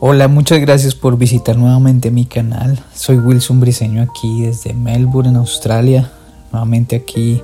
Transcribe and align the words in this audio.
Hola, 0.00 0.28
muchas 0.28 0.60
gracias 0.60 0.94
por 0.94 1.18
visitar 1.18 1.56
nuevamente 1.56 2.12
mi 2.12 2.24
canal. 2.24 2.78
Soy 2.94 3.16
Wilson 3.16 3.58
Briseño 3.58 4.00
aquí 4.00 4.42
desde 4.42 4.72
Melbourne, 4.72 5.36
Australia. 5.36 6.08
Nuevamente 6.52 6.94
aquí 6.94 7.42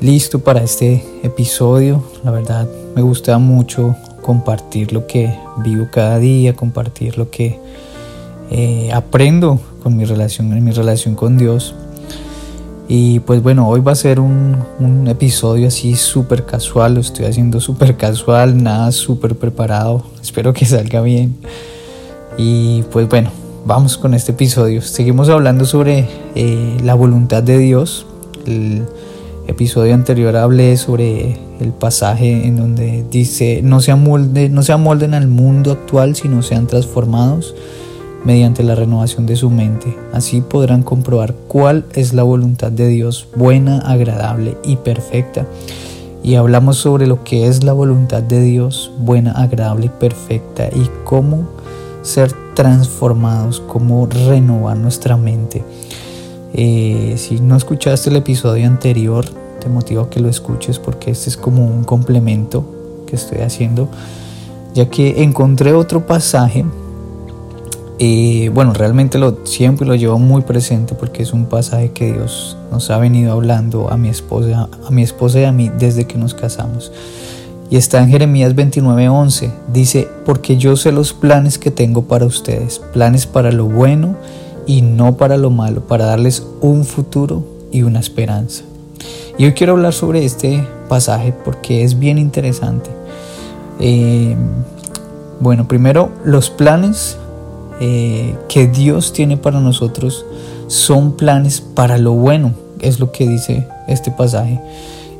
listo 0.00 0.38
para 0.38 0.62
este 0.62 1.04
episodio. 1.24 2.04
La 2.22 2.30
verdad 2.30 2.68
me 2.94 3.02
gusta 3.02 3.38
mucho 3.38 3.96
compartir 4.22 4.92
lo 4.92 5.08
que 5.08 5.36
vivo 5.64 5.88
cada 5.90 6.20
día, 6.20 6.54
compartir 6.54 7.18
lo 7.18 7.30
que 7.30 7.58
eh, 8.52 8.92
aprendo 8.92 9.58
con 9.82 9.96
mi 9.96 10.04
relación, 10.04 10.52
en 10.52 10.62
mi 10.62 10.70
relación 10.70 11.16
con 11.16 11.36
Dios. 11.36 11.74
Y 12.86 13.18
pues 13.20 13.42
bueno, 13.42 13.68
hoy 13.68 13.80
va 13.80 13.92
a 13.92 13.96
ser 13.96 14.20
un, 14.20 14.58
un 14.78 15.08
episodio 15.08 15.68
así 15.68 15.96
súper 15.96 16.44
casual, 16.44 16.94
lo 16.94 17.00
estoy 17.00 17.24
haciendo 17.24 17.58
súper 17.58 17.96
casual, 17.96 18.62
nada 18.62 18.92
súper 18.92 19.36
preparado, 19.36 20.04
espero 20.22 20.52
que 20.52 20.66
salga 20.66 21.00
bien. 21.00 21.36
Y 22.36 22.82
pues 22.84 23.08
bueno, 23.08 23.30
vamos 23.64 23.96
con 23.96 24.14
este 24.14 24.32
episodio. 24.32 24.82
Seguimos 24.82 25.28
hablando 25.28 25.64
sobre 25.64 26.08
eh, 26.34 26.76
la 26.82 26.94
voluntad 26.94 27.42
de 27.42 27.58
Dios. 27.58 28.06
El 28.46 28.82
episodio 29.46 29.94
anterior 29.94 30.36
hablé 30.36 30.76
sobre 30.76 31.38
el 31.60 31.70
pasaje 31.70 32.46
en 32.46 32.56
donde 32.56 33.04
dice, 33.10 33.60
no 33.62 33.80
se, 33.80 33.92
amolden, 33.92 34.52
no 34.52 34.62
se 34.62 34.72
amolden 34.72 35.14
al 35.14 35.28
mundo 35.28 35.72
actual, 35.72 36.16
sino 36.16 36.42
sean 36.42 36.66
transformados 36.66 37.54
mediante 38.24 38.62
la 38.64 38.74
renovación 38.74 39.26
de 39.26 39.36
su 39.36 39.50
mente. 39.50 39.96
Así 40.12 40.40
podrán 40.40 40.82
comprobar 40.82 41.34
cuál 41.46 41.84
es 41.92 42.14
la 42.14 42.22
voluntad 42.22 42.72
de 42.72 42.88
Dios, 42.88 43.28
buena, 43.36 43.78
agradable 43.78 44.56
y 44.64 44.76
perfecta. 44.76 45.46
Y 46.22 46.36
hablamos 46.36 46.78
sobre 46.78 47.06
lo 47.06 47.22
que 47.22 47.46
es 47.46 47.64
la 47.64 47.74
voluntad 47.74 48.22
de 48.22 48.40
Dios, 48.40 48.90
buena, 48.98 49.32
agradable 49.32 49.86
y 49.86 49.90
perfecta, 49.90 50.68
y 50.68 50.88
cómo 51.04 51.46
ser 52.04 52.32
transformados, 52.54 53.60
cómo 53.66 54.06
renovar 54.06 54.76
nuestra 54.76 55.16
mente. 55.16 55.64
Eh, 56.52 57.14
si 57.16 57.40
no 57.40 57.56
escuchaste 57.56 58.10
el 58.10 58.16
episodio 58.16 58.66
anterior, 58.68 59.24
te 59.60 59.68
motivo 59.68 60.02
a 60.02 60.10
que 60.10 60.20
lo 60.20 60.28
escuches 60.28 60.78
porque 60.78 61.10
este 61.10 61.30
es 61.30 61.36
como 61.36 61.66
un 61.66 61.82
complemento 61.82 62.64
que 63.08 63.16
estoy 63.16 63.38
haciendo, 63.38 63.88
ya 64.74 64.88
que 64.88 65.24
encontré 65.24 65.72
otro 65.72 66.06
pasaje 66.06 66.64
y 67.98 68.48
bueno, 68.48 68.72
realmente 68.72 69.18
lo, 69.18 69.46
siempre 69.46 69.86
lo 69.86 69.94
llevo 69.94 70.18
muy 70.18 70.42
presente 70.42 70.94
porque 70.94 71.22
es 71.22 71.32
un 71.32 71.46
pasaje 71.46 71.92
que 71.92 72.12
Dios 72.12 72.56
nos 72.70 72.90
ha 72.90 72.98
venido 72.98 73.32
hablando 73.32 73.90
a 73.90 73.96
mi 73.96 74.08
esposa, 74.08 74.68
a 74.84 74.90
mi 74.90 75.02
esposa 75.02 75.40
y 75.40 75.44
a 75.44 75.52
mí 75.52 75.70
desde 75.78 76.06
que 76.06 76.18
nos 76.18 76.34
casamos. 76.34 76.92
Y 77.70 77.76
está 77.76 78.02
en 78.02 78.08
Jeremías 78.08 78.54
29:11. 78.54 79.50
Dice, 79.72 80.08
porque 80.24 80.56
yo 80.56 80.76
sé 80.76 80.92
los 80.92 81.12
planes 81.12 81.58
que 81.58 81.70
tengo 81.70 82.04
para 82.04 82.26
ustedes, 82.26 82.78
planes 82.92 83.26
para 83.26 83.52
lo 83.52 83.66
bueno 83.66 84.16
y 84.66 84.82
no 84.82 85.16
para 85.16 85.36
lo 85.36 85.50
malo, 85.50 85.86
para 85.86 86.06
darles 86.06 86.46
un 86.60 86.84
futuro 86.84 87.44
y 87.72 87.82
una 87.82 88.00
esperanza. 88.00 88.64
Y 89.36 89.46
hoy 89.46 89.52
quiero 89.52 89.72
hablar 89.72 89.92
sobre 89.92 90.24
este 90.24 90.66
pasaje 90.88 91.34
porque 91.44 91.82
es 91.82 91.98
bien 91.98 92.18
interesante. 92.18 92.90
Eh, 93.80 94.36
bueno, 95.40 95.66
primero, 95.66 96.10
los 96.24 96.50
planes 96.50 97.18
eh, 97.80 98.36
que 98.48 98.68
Dios 98.68 99.12
tiene 99.12 99.36
para 99.36 99.58
nosotros 99.60 100.24
son 100.68 101.16
planes 101.16 101.60
para 101.60 101.98
lo 101.98 102.12
bueno, 102.12 102.52
es 102.80 103.00
lo 103.00 103.10
que 103.10 103.26
dice 103.26 103.66
este 103.88 104.10
pasaje. 104.10 104.60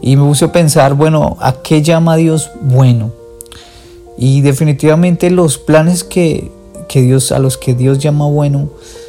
Y 0.06 0.16
me 0.16 0.24
puse 0.24 0.44
a 0.44 0.52
pensar, 0.52 0.92
bueno, 0.92 1.38
¿a 1.40 1.62
qué 1.62 1.80
llama 1.80 2.16
Dios 2.16 2.50
bueno? 2.60 3.10
Y 4.18 4.42
definitivamente 4.42 5.30
los 5.30 5.56
planes 5.56 6.04
que, 6.04 6.52
que 6.88 7.00
Dios, 7.00 7.32
a 7.32 7.38
los 7.38 7.56
que 7.56 7.74
Dios 7.74 8.00
llama 8.00 8.26
bueno, 8.26 8.68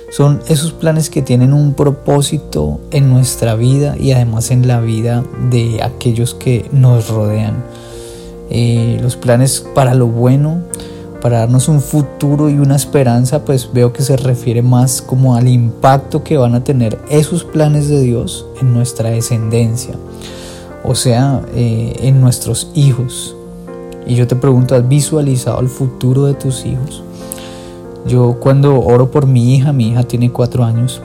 son 0.10 0.40
esos 0.48 0.72
planes 0.72 1.10
que 1.10 1.22
tienen 1.22 1.52
un 1.52 1.74
propósito 1.74 2.80
en 2.92 3.10
nuestra 3.10 3.56
vida 3.56 3.98
y 4.00 4.14
además 4.14 4.52
en 4.52 4.70
la 4.70 4.80
vida 4.80 5.26
de 5.52 5.84
aquellos 5.84 6.34
que 6.34 6.66
nos 6.72 7.10
rodean. 7.10 7.66
Eh, 8.50 8.98
los 9.02 9.18
planes 9.18 9.66
para 9.76 9.96
lo 9.96 10.08
bueno 10.08 10.62
para 11.26 11.40
darnos 11.40 11.70
un 11.70 11.82
futuro 11.82 12.50
y 12.52 12.60
una 12.60 12.76
esperanza, 12.76 13.44
pues 13.44 13.72
veo 13.74 13.92
que 13.92 14.04
se 14.04 14.16
refiere 14.16 14.62
más 14.62 15.02
como 15.02 15.36
al 15.36 15.48
impacto 15.48 16.24
que 16.24 16.38
van 16.38 16.54
a 16.54 16.64
tener 16.64 17.00
esos 17.10 17.44
planes 17.44 17.90
de 17.90 18.00
Dios 18.00 18.46
en 18.62 18.76
nuestra 18.76 19.10
descendencia, 19.10 19.96
o 20.88 20.96
sea, 20.96 21.42
eh, 21.54 21.96
en 22.00 22.22
nuestros 22.22 22.72
hijos. 22.76 23.36
Y 24.08 24.16
yo 24.16 24.28
te 24.28 24.36
pregunto, 24.36 24.76
¿has 24.76 24.88
visualizado 24.88 25.60
el 25.60 25.70
futuro 25.70 26.26
de 26.26 26.34
tus 26.36 26.66
hijos? 26.66 27.04
Yo 28.06 28.38
cuando 28.40 28.80
oro 28.80 29.10
por 29.10 29.26
mi 29.26 29.56
hija, 29.56 29.74
mi 29.74 29.90
hija 29.90 30.04
tiene 30.04 30.32
cuatro 30.32 30.64
años, 30.64 31.02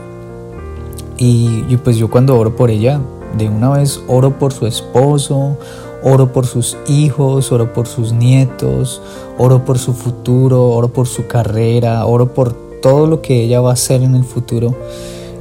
y, 1.17 1.65
y 1.67 1.77
pues 1.77 1.97
yo 1.97 2.09
cuando 2.09 2.37
oro 2.37 2.55
por 2.55 2.69
ella, 2.69 3.01
de 3.37 3.49
una 3.49 3.69
vez 3.69 4.01
oro 4.07 4.37
por 4.37 4.53
su 4.53 4.67
esposo, 4.67 5.57
Oro 6.03 6.33
por 6.33 6.47
sus 6.47 6.77
hijos, 6.87 7.51
oro 7.51 7.73
por 7.73 7.85
sus 7.85 8.11
nietos, 8.11 9.01
oro 9.37 9.63
por 9.65 9.77
su 9.77 9.93
futuro, 9.93 10.69
oro 10.69 10.87
por 10.87 11.07
su 11.07 11.27
carrera, 11.27 12.05
oro 12.07 12.33
por 12.33 12.53
todo 12.81 13.05
lo 13.05 13.21
que 13.21 13.43
ella 13.43 13.61
va 13.61 13.69
a 13.69 13.73
hacer 13.73 14.01
en 14.01 14.15
el 14.15 14.23
futuro 14.23 14.75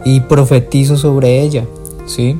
y 0.05 0.21
profetizo 0.21 0.99
sobre 0.99 1.41
ella, 1.41 1.65
¿sí? 2.05 2.39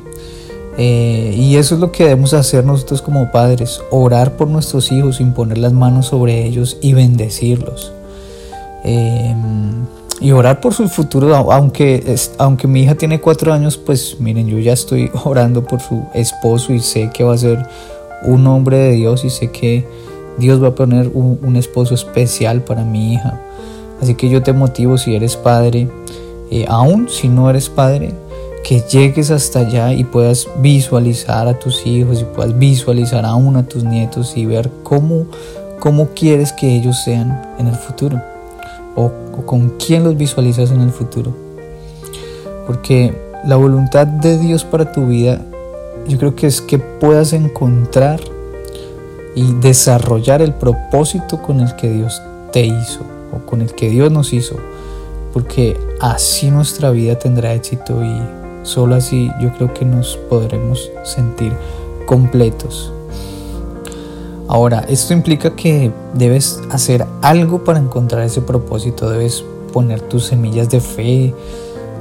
Eh, 0.77 1.35
y 1.37 1.57
eso 1.57 1.75
es 1.75 1.81
lo 1.81 1.91
que 1.91 2.03
debemos 2.03 2.33
hacer 2.33 2.65
nosotros 2.65 3.01
como 3.01 3.31
padres, 3.31 3.81
orar 3.91 4.37
por 4.37 4.47
nuestros 4.47 4.91
hijos, 4.91 5.19
imponer 5.19 5.57
las 5.57 5.73
manos 5.73 6.07
sobre 6.07 6.45
ellos 6.45 6.77
y 6.81 6.93
bendecirlos. 6.93 7.91
Eh, 8.83 9.35
y 10.21 10.31
orar 10.31 10.61
por 10.61 10.73
su 10.73 10.87
futuro, 10.87 11.35
aunque, 11.51 12.15
aunque 12.37 12.67
mi 12.67 12.83
hija 12.83 12.93
tiene 12.93 13.19
cuatro 13.19 13.51
años, 13.51 13.75
pues 13.75 14.17
miren, 14.19 14.47
yo 14.47 14.59
ya 14.59 14.73
estoy 14.73 15.09
orando 15.25 15.65
por 15.65 15.81
su 15.81 16.03
esposo 16.13 16.73
y 16.73 16.79
sé 16.79 17.09
que 17.11 17.23
va 17.23 17.33
a 17.33 17.37
ser 17.37 17.65
un 18.23 18.45
hombre 18.45 18.77
de 18.77 18.91
Dios 18.91 19.25
y 19.25 19.31
sé 19.31 19.51
que 19.51 19.85
Dios 20.37 20.61
va 20.61 20.69
a 20.69 20.75
poner 20.75 21.09
un, 21.13 21.55
esposo 21.55 21.95
especial 21.95 22.61
para 22.61 22.83
mi 22.83 23.13
hija. 23.13 23.41
Así 23.99 24.15
que 24.15 24.29
yo 24.29 24.43
te 24.43 24.53
motivo 24.53 24.97
si 24.97 25.15
eres 25.15 25.35
padre, 25.35 25.87
eh, 26.51 26.65
aún 26.67 27.09
si 27.09 27.27
no 27.27 27.49
eres 27.49 27.69
padre, 27.69 28.13
que 28.63 28.81
llegues 28.81 29.31
hasta 29.31 29.59
allá 29.59 29.93
y 29.93 30.03
puedas 30.03 30.47
visualizar 30.59 31.47
a 31.47 31.57
tus 31.57 31.85
hijos 31.85 32.21
y 32.21 32.25
puedas 32.25 32.57
visualizar 32.57 33.25
aún 33.25 33.55
a 33.55 33.63
tus 33.63 33.83
nietos 33.83 34.37
y 34.37 34.45
ver 34.45 34.69
cómo, 34.83 35.25
cómo 35.79 36.09
quieres 36.09 36.53
que 36.53 36.75
ellos 36.75 37.03
sean 37.03 37.55
en 37.57 37.67
el 37.67 37.75
futuro 37.75 38.21
o 38.95 39.11
con 39.45 39.69
quién 39.77 40.03
los 40.03 40.15
visualizas 40.15 40.71
en 40.71 40.81
el 40.81 40.91
futuro. 40.91 41.33
Porque 42.67 43.13
la 43.45 43.55
voluntad 43.55 44.05
de 44.05 44.37
Dios 44.37 44.63
para 44.63 44.91
tu 44.91 45.07
vida 45.07 45.41
yo 46.07 46.17
creo 46.17 46.35
que 46.35 46.47
es 46.47 46.61
que 46.61 46.77
puedas 46.79 47.33
encontrar 47.33 48.19
y 49.35 49.53
desarrollar 49.53 50.41
el 50.41 50.53
propósito 50.53 51.41
con 51.41 51.61
el 51.61 51.75
que 51.75 51.89
Dios 51.89 52.21
te 52.51 52.65
hizo 52.65 53.01
o 53.31 53.45
con 53.45 53.61
el 53.61 53.73
que 53.73 53.89
Dios 53.89 54.11
nos 54.11 54.33
hizo, 54.33 54.57
porque 55.31 55.79
así 56.01 56.51
nuestra 56.51 56.89
vida 56.91 57.17
tendrá 57.17 57.53
éxito 57.53 58.03
y 58.03 58.40
solo 58.63 58.95
así 58.95 59.31
yo 59.41 59.51
creo 59.53 59.73
que 59.73 59.85
nos 59.85 60.17
podremos 60.29 60.91
sentir 61.03 61.53
completos. 62.05 62.91
Ahora, 64.47 64.85
esto 64.89 65.13
implica 65.13 65.55
que 65.55 65.91
debes 66.13 66.61
hacer 66.71 67.05
algo 67.21 67.63
para 67.63 67.79
encontrar 67.79 68.23
ese 68.23 68.41
propósito, 68.41 69.09
debes 69.09 69.45
poner 69.71 70.01
tus 70.01 70.25
semillas 70.25 70.69
de 70.69 70.81
fe, 70.81 71.33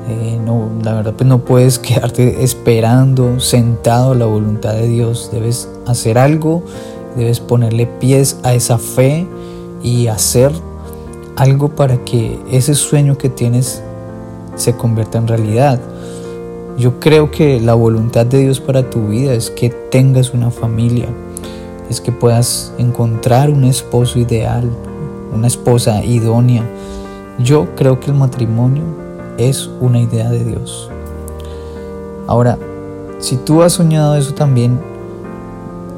eh, 0.09 0.41
no, 0.45 0.69
la 0.83 0.95
verdad 0.95 1.15
pues 1.17 1.29
no 1.29 1.45
puedes 1.45 1.79
quedarte 1.79 2.43
esperando, 2.43 3.39
sentado 3.39 4.13
a 4.13 4.15
la 4.17 4.27
voluntad 4.27 4.73
de 4.73 4.89
Dios. 4.89 5.31
Debes 5.33 5.69
hacer 5.87 6.19
algo, 6.19 6.63
debes 7.17 7.41
ponerle 7.41 7.87
pies 7.87 8.39
a 8.43 8.55
esa 8.55 8.79
fe 8.79 9.27
y 9.83 10.09
hacer 10.09 10.51
algo 11.37 11.75
para 11.75 12.05
que 12.05 12.39
ese 12.51 12.75
sueño 12.75 13.17
que 13.17 13.29
tienes 13.29 13.83
se 14.57 14.75
convierta 14.77 15.19
en 15.19 15.29
realidad. 15.29 15.81
Yo 16.81 16.99
creo 16.99 17.31
que 17.31 17.61
la 17.61 17.75
voluntad 17.75 18.25
de 18.25 18.39
Dios 18.39 18.59
para 18.59 18.89
tu 18.89 19.09
vida 19.09 19.35
es 19.35 19.51
que 19.51 19.69
tengas 19.69 20.33
una 20.33 20.51
familia, 20.51 21.09
es 21.91 22.01
que 22.01 22.11
puedas 22.11 22.73
encontrar 22.79 23.51
un 23.51 23.65
esposo 23.65 24.19
ideal, 24.19 24.65
una 25.31 25.47
esposa 25.47 26.03
idónea. 26.03 26.65
Yo 27.39 27.77
creo 27.77 28.01
que 28.01 28.11
el 28.11 28.17
matrimonio 28.17 28.83
es 29.37 29.69
una 29.79 30.01
idea 30.01 30.31
de 30.31 30.43
Dios. 30.43 30.91
Ahora, 32.27 32.57
si 33.19 33.37
tú 33.37 33.63
has 33.63 33.75
soñado 33.75 34.17
eso 34.17 34.33
también, 34.33 34.81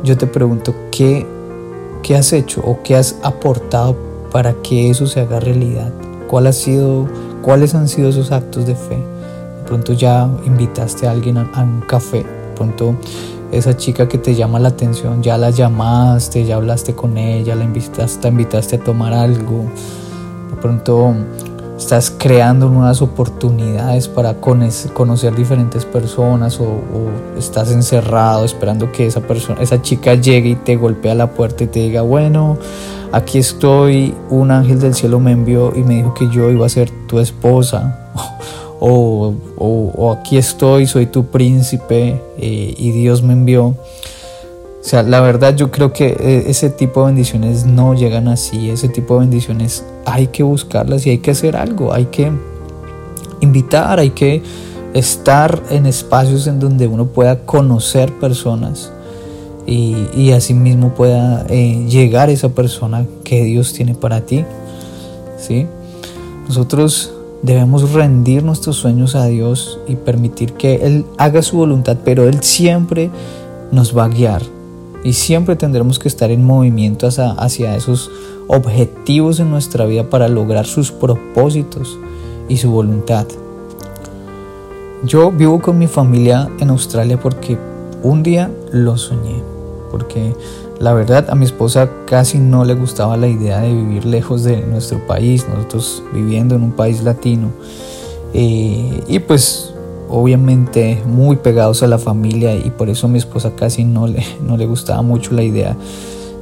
yo 0.03 0.19
te 0.19 0.27
pregunto, 0.27 0.75
¿qué, 0.91 1.25
qué 2.03 2.17
has 2.17 2.33
hecho 2.33 2.61
o 2.61 2.83
qué 2.83 2.97
has 2.97 3.21
aportado 3.23 3.95
para 4.33 4.53
que 4.55 4.91
eso 4.91 5.07
se 5.07 5.21
haga 5.21 5.39
realidad? 5.39 5.93
¿Cuál 6.27 6.49
ha 6.49 6.53
sido, 6.53 7.07
¿Cuáles 7.41 7.77
han 7.77 7.87
sido 7.87 8.09
esos 8.09 8.33
actos 8.33 8.67
de 8.67 8.75
fe? 8.75 9.12
Pronto 9.73 9.95
ya 9.95 10.29
invitaste 10.45 11.09
a 11.09 11.13
alguien 11.13 11.39
a, 11.39 11.51
a 11.55 11.63
un 11.63 11.81
café, 11.81 12.19
de 12.19 12.55
pronto 12.55 12.95
esa 13.51 13.75
chica 13.75 14.07
que 14.07 14.19
te 14.19 14.35
llama 14.35 14.59
la 14.59 14.69
atención, 14.69 15.23
ya 15.23 15.39
la 15.39 15.49
llamaste, 15.49 16.45
ya 16.45 16.57
hablaste 16.57 16.95
con 16.95 17.17
ella, 17.17 17.55
la 17.55 17.65
invitaste, 17.65 18.21
la 18.25 18.29
invitaste 18.29 18.77
a 18.77 18.85
tomar 18.85 19.15
algo, 19.15 19.65
de 20.51 20.57
pronto 20.61 21.15
estás 21.79 22.15
creando 22.19 22.69
nuevas 22.69 23.01
oportunidades 23.01 24.09
para 24.09 24.35
conocer 24.35 25.35
diferentes 25.35 25.87
personas 25.87 26.61
o, 26.61 26.83
estás 27.39 27.73
encerrado 27.73 28.45
esperando 28.45 28.93
que 28.93 29.07
esa 29.07 29.23
persona, 29.23 29.63
esa 29.63 29.81
chica 29.81 30.17
llegue 30.17 30.51
y 30.51 30.55
te 30.57 30.77
golpea 30.77 31.15
la 31.15 31.31
puerta 31.31 31.65
y 31.65 31.69
te 31.69 31.81
diga, 31.81 32.03
bueno, 32.03 32.59
aquí 33.11 33.39
estoy, 33.39 34.15
un 34.29 34.51
ángel 34.51 34.81
del 34.81 34.95
cielo 34.95 35.19
me 35.19 35.33
envió 35.33 35.75
y 35.75 35.83
me 35.83 35.95
dijo 35.95 36.13
que 36.13 36.29
yo 36.29 36.51
iba 36.51 36.67
a 36.67 36.69
ser 36.69 36.91
tu 37.07 37.21
esposa. 37.21 38.11
O, 38.85 40.13
aquí 40.19 40.37
estoy, 40.37 40.87
soy 40.87 41.07
tu 41.07 41.27
príncipe 41.27 42.21
eh, 42.37 42.75
y 42.77 42.91
Dios 42.91 43.23
me 43.23 43.33
envió. 43.33 43.67
O 43.67 43.77
sea, 44.85 45.05
la 45.05 45.21
verdad 45.21 45.55
yo 45.55 45.71
creo 45.71 45.93
que 45.93 46.09
eh, 46.09 46.45
ese 46.49 46.69
tipo 46.69 47.01
de 47.01 47.07
bendiciones 47.07 47.65
no 47.65 47.95
llegan 47.95 48.27
así, 48.27 48.71
ese 48.71 48.89
tipo 48.89 49.15
de 49.15 49.21
bendiciones 49.21 49.85
hay 50.05 50.27
que 50.27 50.43
buscarlas 50.43 51.07
y 51.07 51.11
hay 51.11 51.19
que 51.19 51.31
hacer 51.31 51.57
algo, 51.57 51.93
hay 51.93 52.07
que 52.07 52.33
invitar, 53.41 54.01
hay 54.01 54.11
que 54.11 54.43
estar 54.95 55.63
en 55.71 55.87
espacios 55.87 56.49
en 56.49 56.59
donde 56.59 56.89
uno 56.89 57.07
pueda 57.07 57.47
conocer 57.47 58.13
personas 58.19 58.93
y, 59.65 60.09
y 60.17 60.33
asimismo 60.33 60.93
pueda 60.93 61.47
eh, 61.49 61.87
llegar 61.89 62.31
esa 62.31 62.49
persona 62.49 63.07
que 63.23 63.45
Dios 63.45 63.73
tiene 63.73 63.95
para 63.95 64.23
ti. 64.23 64.45
¿sí? 65.39 65.69
Nosotros 66.49 67.13
debemos 67.43 67.93
rendir 67.93 68.43
nuestros 68.45 68.77
sueños 68.77 69.15
a 69.15 69.27
Dios 69.27 69.79
y 69.87 69.97
permitir 69.97 70.55
que 70.55 70.87
Él 70.87 71.05
haga 71.19 71.43
su 71.43 71.57
voluntad, 71.57 71.99
pero 72.05 72.29
Él 72.29 72.43
siempre 72.43 73.11
nos 73.71 73.97
va 73.97 74.05
a 74.05 74.09
guiar 74.09 74.43
y 75.05 75.13
siempre 75.15 75.57
tendremos 75.57 75.99
que 75.99 76.09
estar 76.09 76.31
en 76.31 76.45
movimiento 76.45 77.07
hacia, 77.07 77.33
hacia 77.33 77.77
esos 77.77 78.11
objetivos 78.47 79.41
en 79.41 79.51
nuestra 79.51 79.87
vida 79.87 80.09
para 80.09 80.29
lograr 80.29 80.67
sus 80.67 80.93
propósitos 80.93 81.99
y 82.49 82.57
su 82.57 82.71
voluntad. 82.71 83.27
Yo 85.05 85.33
vivo 85.33 85.61
con 85.61 85.79
mi 85.79 85.89
familia 85.89 86.49
en 86.61 86.71
Australia 86.71 87.19
porque 87.19 87.59
un 88.03 88.23
día 88.23 88.51
lo 88.71 88.97
soñé, 88.97 89.43
porque 89.91 90.35
la 90.83 90.93
verdad 90.95 91.31
a 91.31 91.37
mi 91.37 91.45
esposa 91.45 91.89
casi 92.07 92.39
no 92.39 92.65
le 92.65 92.75
gustaba 92.75 93.17
la 93.17 93.29
idea 93.29 93.61
de 93.61 93.73
vivir 93.73 94.05
lejos 94.05 94.43
de 94.43 94.63
nuestro 94.63 94.99
país, 95.07 95.47
nosotros 95.49 96.03
viviendo 96.13 96.57
en 96.57 96.65
un 96.65 96.73
país 96.73 97.05
latino. 97.05 97.53
Eh, 98.35 99.01
y 99.07 99.21
pues 99.21 99.73
obviamente 100.09 101.01
muy 101.07 101.37
pegados 101.37 101.85
a 101.85 101.87
la 101.87 101.99
familia 101.99 102.57
y 102.57 102.71
por 102.71 102.89
eso 102.89 103.07
a 103.07 103.11
mi 103.11 103.19
esposa 103.19 103.53
casi 103.55 103.85
no 103.85 104.09
le, 104.09 104.25
no 104.45 104.57
le 104.57 104.67
gustaba 104.67 105.03
mucho 105.03 105.35
la 105.35 105.45
idea 105.45 105.77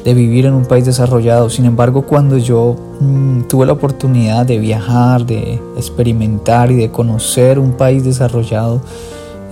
de 0.05 0.15
vivir 0.15 0.47
en 0.47 0.55
un 0.55 0.65
país 0.65 0.87
desarrollado. 0.87 1.51
Sin 1.51 1.67
embargo, 1.67 2.07
cuando 2.07 2.39
yo 2.39 2.77
mm, 3.01 3.43
tuve 3.43 3.67
la 3.67 3.75
oportunidad 3.75 4.47
de 4.47 4.59
viajar, 4.59 5.27
de 5.27 5.61
experimentar 5.77 6.71
y 6.71 6.77
de 6.77 6.91
conocer 6.91 7.59
un 7.59 7.73
país 7.73 8.05
desarrollado, 8.05 8.81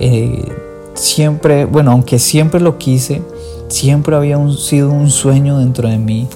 eh, 0.01 0.51
siempre, 0.95 1.67
bueno, 1.67 1.91
aunque 1.91 2.19
siempre 2.19 2.59
lo 2.59 2.79
quise, 2.79 3.21
siempre 3.69 4.17
había 4.17 4.39
sido 4.57 4.91
un 4.91 5.11
sueño 5.11 5.59
dentro 5.59 5.89
de 5.89 5.99
mí. 5.99 6.27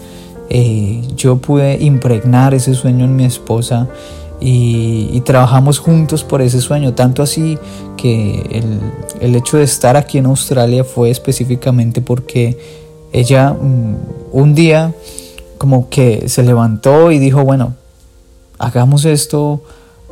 Eh, 0.48 1.02
yo 1.16 1.36
pude 1.36 1.82
impregnar 1.82 2.54
ese 2.54 2.74
sueño 2.74 3.04
en 3.04 3.16
mi 3.16 3.24
esposa 3.24 3.88
y, 4.40 5.20
trabajamos 5.24 5.78
juntos 5.78 6.24
por 6.24 6.42
ese 6.42 6.60
sueño, 6.60 6.94
tanto 6.94 7.22
así 7.22 7.58
que 7.96 8.40
el, 8.50 8.80
el 9.20 9.36
hecho 9.36 9.56
de 9.56 9.62
estar 9.62 9.96
aquí 9.96 10.18
en 10.18 10.26
Australia 10.26 10.82
fue 10.82 11.10
específicamente 11.10 12.00
porque 12.00 12.58
ella 13.12 13.52
mm, 13.52 13.96
un 14.32 14.54
día 14.54 14.92
como 15.58 15.88
que 15.88 16.28
se 16.28 16.42
levantó 16.42 17.12
y 17.12 17.20
dijo, 17.20 17.44
bueno, 17.44 17.74
hagamos 18.58 19.04
esto, 19.04 19.62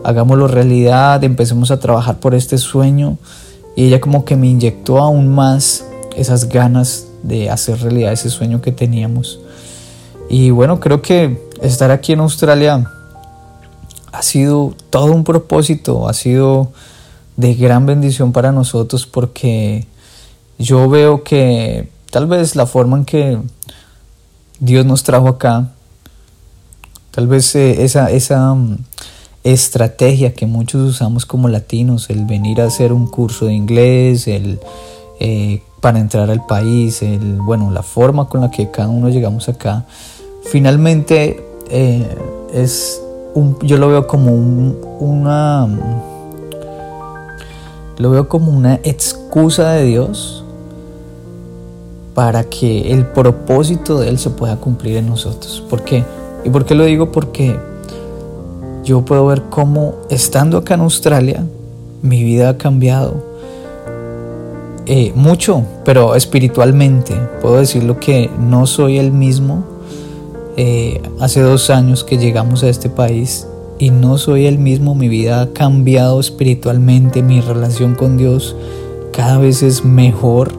hagámoslo 0.04 0.46
realidad, 0.46 1.22
empecemos 1.24 1.70
a 1.70 1.80
trabajar 1.80 2.20
por 2.20 2.34
este 2.34 2.56
sueño. 2.56 3.18
Y 3.74 3.86
ella 3.86 4.00
como 4.00 4.24
que 4.24 4.36
me 4.36 4.46
inyectó 4.46 4.98
aún 4.98 5.28
más 5.28 5.84
esas 6.16 6.48
ganas 6.48 7.09
de 7.22 7.50
hacer 7.50 7.80
realidad 7.80 8.12
ese 8.12 8.30
sueño 8.30 8.60
que 8.60 8.72
teníamos. 8.72 9.40
Y 10.28 10.50
bueno, 10.50 10.80
creo 10.80 11.02
que 11.02 11.48
estar 11.60 11.90
aquí 11.90 12.12
en 12.12 12.20
Australia 12.20 12.90
ha 14.12 14.22
sido 14.22 14.74
todo 14.90 15.12
un 15.12 15.24
propósito, 15.24 16.08
ha 16.08 16.14
sido 16.14 16.72
de 17.36 17.54
gran 17.54 17.86
bendición 17.86 18.32
para 18.32 18.52
nosotros 18.52 19.06
porque 19.06 19.86
yo 20.58 20.88
veo 20.88 21.24
que 21.24 21.88
Tal 22.10 22.26
vez 22.26 22.56
la 22.56 22.66
forma 22.66 22.96
en 22.96 23.04
que 23.04 23.38
Dios 24.58 24.84
nos 24.84 25.04
trajo 25.04 25.28
acá, 25.28 25.70
tal 27.12 27.28
vez 27.28 27.54
eh, 27.54 27.84
esa, 27.84 28.10
esa 28.10 28.52
mm, 28.52 28.78
estrategia 29.44 30.34
que 30.34 30.46
muchos 30.46 30.82
usamos 30.82 31.24
como 31.24 31.48
latinos, 31.48 32.10
el 32.10 32.24
venir 32.24 32.60
a 32.60 32.64
hacer 32.64 32.92
un 32.92 33.06
curso 33.06 33.46
de 33.46 33.54
inglés, 33.54 34.26
el 34.26 34.58
eh, 35.20 35.62
para 35.80 35.98
entrar 35.98 36.30
al 36.30 36.44
país, 36.46 37.02
el, 37.02 37.40
bueno, 37.42 37.70
la 37.70 37.82
forma 37.82 38.28
con 38.28 38.40
la 38.40 38.50
que 38.50 38.70
cada 38.70 38.88
uno 38.88 39.10
llegamos 39.10 39.48
acá, 39.50 39.84
finalmente 40.44 41.44
eh, 41.68 42.08
es 42.54 43.02
un, 43.34 43.58
yo 43.60 43.76
lo 43.76 43.88
veo 43.88 44.06
como 44.06 44.32
una 44.32 45.68
lo 47.98 48.10
veo 48.10 48.28
como 48.28 48.50
una 48.50 48.76
excusa 48.82 49.72
de 49.72 49.84
Dios 49.84 50.42
para 52.14 52.44
que 52.44 52.92
el 52.92 53.04
propósito 53.04 54.00
de 54.00 54.08
Él 54.08 54.18
se 54.18 54.30
pueda 54.30 54.56
cumplir 54.56 54.96
en 54.96 55.06
nosotros. 55.06 55.62
¿Por 55.68 55.82
qué? 55.82 56.02
¿Y 56.44 56.48
por 56.48 56.64
qué 56.64 56.74
lo 56.74 56.86
digo? 56.86 57.12
Porque 57.12 57.58
yo 58.84 59.04
puedo 59.04 59.26
ver 59.26 59.42
cómo 59.50 59.96
estando 60.08 60.56
acá 60.56 60.74
en 60.74 60.80
Australia, 60.80 61.44
mi 62.00 62.24
vida 62.24 62.48
ha 62.48 62.56
cambiado 62.56 63.29
eh, 64.92 65.12
mucho, 65.14 65.62
pero 65.84 66.16
espiritualmente. 66.16 67.14
Puedo 67.40 67.58
decirlo 67.58 68.00
que 68.00 68.28
no 68.40 68.66
soy 68.66 68.98
el 68.98 69.12
mismo. 69.12 69.64
Eh, 70.56 71.00
hace 71.20 71.42
dos 71.42 71.70
años 71.70 72.02
que 72.02 72.18
llegamos 72.18 72.64
a 72.64 72.68
este 72.68 72.88
país 72.88 73.46
y 73.78 73.90
no 73.90 74.18
soy 74.18 74.46
el 74.46 74.58
mismo. 74.58 74.96
Mi 74.96 75.08
vida 75.08 75.42
ha 75.42 75.52
cambiado 75.52 76.18
espiritualmente, 76.18 77.22
mi 77.22 77.40
relación 77.40 77.94
con 77.94 78.16
Dios 78.16 78.56
cada 79.12 79.38
vez 79.38 79.62
es 79.62 79.84
mejor 79.84 80.50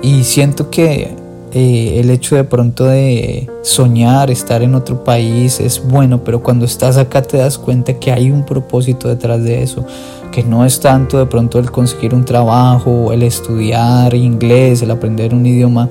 y 0.00 0.22
siento 0.22 0.70
que 0.70 1.16
eh, 1.52 1.98
el 1.98 2.10
hecho 2.10 2.36
de 2.36 2.44
pronto 2.44 2.84
de 2.84 3.50
soñar, 3.62 4.30
estar 4.30 4.62
en 4.62 4.76
otro 4.76 5.02
país 5.02 5.58
es 5.58 5.82
bueno, 5.84 6.22
pero 6.22 6.42
cuando 6.42 6.64
estás 6.64 6.96
acá 6.96 7.22
te 7.22 7.38
das 7.38 7.58
cuenta 7.58 7.94
que 7.94 8.12
hay 8.12 8.30
un 8.30 8.44
propósito 8.44 9.08
detrás 9.08 9.42
de 9.42 9.62
eso, 9.62 9.84
que 10.30 10.44
no 10.44 10.64
es 10.64 10.78
tanto 10.78 11.18
de 11.18 11.26
pronto 11.26 11.58
el 11.58 11.72
conseguir 11.72 12.14
un 12.14 12.24
trabajo, 12.24 13.12
el 13.12 13.24
estudiar 13.24 14.14
inglés, 14.14 14.82
el 14.82 14.92
aprender 14.92 15.34
un 15.34 15.44
idioma. 15.44 15.88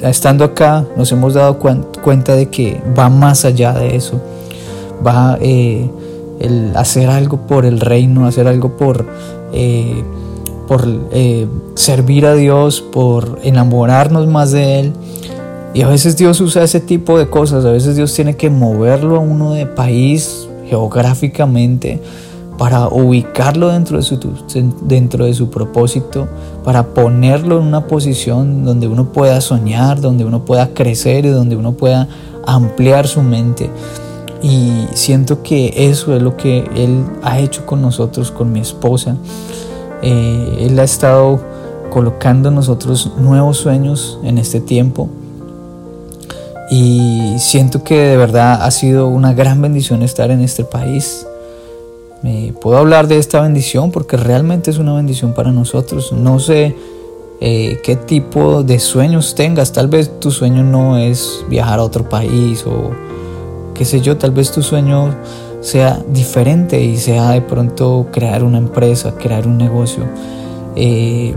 estando 0.00 0.44
acá 0.44 0.86
nos 0.96 1.12
hemos 1.12 1.34
dado 1.34 1.58
cuenta 1.58 2.34
de 2.34 2.48
que 2.48 2.80
va 2.98 3.10
más 3.10 3.44
allá 3.44 3.74
de 3.74 3.96
eso, 3.96 4.18
va 5.06 5.36
eh, 5.42 5.90
el 6.40 6.74
hacer 6.74 7.10
algo 7.10 7.46
por 7.46 7.66
el 7.66 7.80
reino, 7.80 8.26
hacer 8.26 8.48
algo 8.48 8.78
por... 8.78 9.04
Eh, 9.52 10.02
por 10.66 10.86
eh, 11.12 11.46
servir 11.74 12.26
a 12.26 12.34
Dios, 12.34 12.80
por 12.80 13.38
enamorarnos 13.42 14.26
más 14.26 14.52
de 14.52 14.80
Él. 14.80 14.92
Y 15.74 15.82
a 15.82 15.88
veces 15.88 16.16
Dios 16.16 16.40
usa 16.40 16.62
ese 16.62 16.80
tipo 16.80 17.18
de 17.18 17.28
cosas, 17.28 17.64
a 17.64 17.72
veces 17.72 17.96
Dios 17.96 18.14
tiene 18.14 18.36
que 18.36 18.48
moverlo 18.48 19.16
a 19.16 19.20
uno 19.20 19.52
de 19.52 19.66
país 19.66 20.48
geográficamente 20.68 22.00
para 22.58 22.88
ubicarlo 22.88 23.68
dentro 23.68 23.96
de 23.96 24.02
su, 24.04 24.18
dentro 24.82 25.24
de 25.24 25.34
su 25.34 25.50
propósito, 25.50 26.28
para 26.62 26.94
ponerlo 26.94 27.58
en 27.58 27.66
una 27.66 27.86
posición 27.86 28.64
donde 28.64 28.86
uno 28.86 29.12
pueda 29.12 29.40
soñar, 29.40 30.00
donde 30.00 30.24
uno 30.24 30.44
pueda 30.44 30.68
crecer 30.68 31.26
y 31.26 31.30
donde 31.30 31.56
uno 31.56 31.72
pueda 31.72 32.08
ampliar 32.46 33.08
su 33.08 33.22
mente. 33.22 33.70
Y 34.42 34.86
siento 34.92 35.42
que 35.42 35.72
eso 35.88 36.14
es 36.14 36.22
lo 36.22 36.36
que 36.36 36.68
Él 36.76 37.04
ha 37.22 37.40
hecho 37.40 37.64
con 37.66 37.82
nosotros, 37.82 38.30
con 38.30 38.52
mi 38.52 38.60
esposa. 38.60 39.16
Eh, 40.04 40.66
él 40.66 40.78
ha 40.78 40.84
estado 40.84 41.40
colocando 41.90 42.50
en 42.50 42.56
nosotros 42.56 43.12
nuevos 43.16 43.56
sueños 43.56 44.18
en 44.22 44.36
este 44.36 44.60
tiempo 44.60 45.08
y 46.70 47.36
siento 47.38 47.84
que 47.84 47.98
de 47.98 48.16
verdad 48.16 48.62
ha 48.62 48.70
sido 48.70 49.08
una 49.08 49.32
gran 49.32 49.62
bendición 49.62 50.02
estar 50.02 50.30
en 50.30 50.40
este 50.40 50.64
país. 50.64 51.26
Me 52.22 52.52
puedo 52.60 52.78
hablar 52.78 53.06
de 53.06 53.18
esta 53.18 53.40
bendición 53.40 53.90
porque 53.90 54.16
realmente 54.16 54.70
es 54.70 54.78
una 54.78 54.94
bendición 54.94 55.34
para 55.34 55.52
nosotros. 55.52 56.12
No 56.12 56.38
sé 56.38 56.74
eh, 57.40 57.80
qué 57.82 57.96
tipo 57.96 58.62
de 58.62 58.78
sueños 58.78 59.34
tengas. 59.34 59.72
Tal 59.72 59.88
vez 59.88 60.20
tu 60.20 60.30
sueño 60.30 60.62
no 60.62 60.98
es 60.98 61.44
viajar 61.48 61.78
a 61.78 61.82
otro 61.82 62.08
país 62.08 62.64
o 62.66 62.90
qué 63.74 63.84
sé 63.84 64.00
yo, 64.00 64.16
tal 64.16 64.30
vez 64.30 64.52
tu 64.52 64.62
sueño 64.62 65.14
sea 65.64 65.98
diferente 66.12 66.82
y 66.82 66.98
sea 66.98 67.30
de 67.30 67.40
pronto 67.40 68.08
crear 68.12 68.44
una 68.44 68.58
empresa, 68.58 69.14
crear 69.16 69.46
un 69.46 69.56
negocio, 69.56 70.04
eh, 70.76 71.34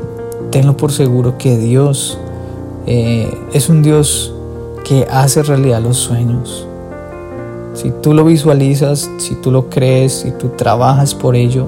tenlo 0.52 0.76
por 0.76 0.92
seguro 0.92 1.38
que 1.38 1.58
Dios 1.58 2.18
eh, 2.86 3.34
es 3.54 3.70
un 3.70 3.84
Dios 3.84 4.34
que 4.84 5.08
hace 5.10 5.44
realidad 5.44 5.82
los 5.82 5.96
sueños. 5.96 6.68
Si 7.74 7.90
tú 8.02 8.14
lo 8.14 8.26
visualizas, 8.26 9.10
si 9.18 9.36
tú 9.36 9.50
lo 9.50 9.70
crees, 9.70 10.12
si 10.12 10.32
tú 10.32 10.50
trabajas 10.58 11.16
por 11.16 11.38
ello, 11.38 11.68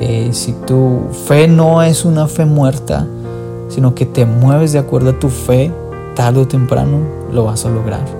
eh, 0.00 0.28
si 0.32 0.52
tu 0.52 1.00
fe 1.26 1.48
no 1.48 1.82
es 1.82 2.04
una 2.04 2.26
fe 2.28 2.44
muerta, 2.44 3.06
sino 3.70 3.94
que 3.94 4.04
te 4.04 4.26
mueves 4.26 4.72
de 4.72 4.80
acuerdo 4.80 5.10
a 5.10 5.18
tu 5.18 5.30
fe, 5.30 5.72
tarde 6.14 6.40
o 6.40 6.46
temprano 6.46 6.98
lo 7.32 7.44
vas 7.44 7.64
a 7.64 7.70
lograr. 7.70 8.17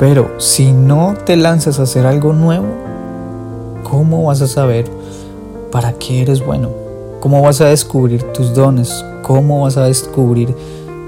Pero 0.00 0.30
si 0.38 0.72
no 0.72 1.14
te 1.26 1.36
lanzas 1.36 1.78
a 1.78 1.82
hacer 1.82 2.06
algo 2.06 2.32
nuevo, 2.32 2.64
¿cómo 3.82 4.24
vas 4.24 4.40
a 4.40 4.46
saber 4.46 4.86
para 5.70 5.92
qué 5.92 6.22
eres 6.22 6.42
bueno? 6.42 6.70
¿Cómo 7.20 7.42
vas 7.42 7.60
a 7.60 7.66
descubrir 7.66 8.22
tus 8.32 8.54
dones? 8.54 9.04
¿Cómo 9.20 9.60
vas 9.64 9.76
a 9.76 9.84
descubrir 9.84 10.56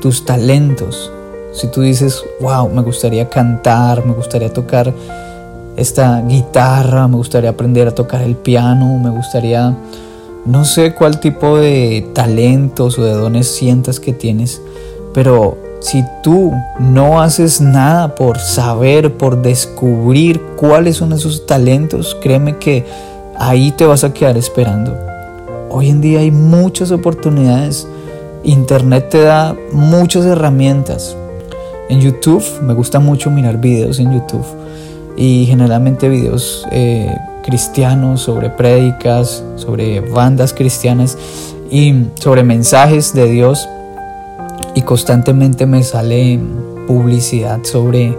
tus 0.02 0.26
talentos? 0.26 1.10
Si 1.54 1.68
tú 1.68 1.80
dices, 1.80 2.22
wow, 2.38 2.68
me 2.68 2.82
gustaría 2.82 3.30
cantar, 3.30 4.04
me 4.04 4.12
gustaría 4.12 4.52
tocar 4.52 4.92
esta 5.74 6.20
guitarra, 6.20 7.08
me 7.08 7.16
gustaría 7.16 7.48
aprender 7.48 7.88
a 7.88 7.94
tocar 7.94 8.20
el 8.20 8.36
piano, 8.36 8.98
me 8.98 9.08
gustaría, 9.08 9.74
no 10.44 10.66
sé 10.66 10.94
cuál 10.94 11.18
tipo 11.18 11.56
de 11.56 12.10
talentos 12.12 12.98
o 12.98 13.04
de 13.04 13.14
dones 13.14 13.48
sientas 13.48 14.00
que 14.00 14.12
tienes, 14.12 14.60
pero 15.14 15.71
si 15.82 16.04
tú 16.22 16.52
no 16.78 17.20
haces 17.20 17.60
nada 17.60 18.14
por 18.14 18.38
saber, 18.38 19.16
por 19.16 19.42
descubrir 19.42 20.40
cuáles 20.56 20.96
son 20.96 21.12
esos 21.12 21.44
talentos, 21.44 22.16
créeme 22.22 22.56
que 22.58 22.86
ahí 23.36 23.72
te 23.72 23.84
vas 23.84 24.04
a 24.04 24.14
quedar 24.14 24.36
esperando. 24.36 24.96
Hoy 25.70 25.88
en 25.88 26.00
día 26.00 26.20
hay 26.20 26.30
muchas 26.30 26.92
oportunidades. 26.92 27.88
Internet 28.44 29.08
te 29.10 29.22
da 29.22 29.56
muchas 29.72 30.24
herramientas. 30.24 31.16
En 31.88 32.00
YouTube, 32.00 32.44
me 32.62 32.74
gusta 32.74 33.00
mucho 33.00 33.30
mirar 33.30 33.60
videos 33.60 33.98
en 33.98 34.12
YouTube 34.12 34.46
y 35.16 35.46
generalmente 35.46 36.08
videos 36.08 36.64
eh, 36.70 37.12
cristianos 37.44 38.22
sobre 38.22 38.50
prédicas, 38.50 39.42
sobre 39.56 40.00
bandas 40.00 40.54
cristianas 40.54 41.18
y 41.70 42.04
sobre 42.14 42.44
mensajes 42.44 43.12
de 43.14 43.28
Dios 43.30 43.68
y 44.74 44.82
constantemente 44.82 45.66
me 45.66 45.82
sale 45.82 46.40
publicidad 46.86 47.60
sobre 47.62 48.16